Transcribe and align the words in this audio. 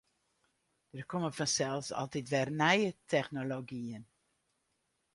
Der 0.95 1.05
komme 1.13 1.29
fansels 1.39 1.91
altyd 2.01 2.27
wer 2.31 2.49
nije 2.59 2.89
technologyen. 3.13 4.03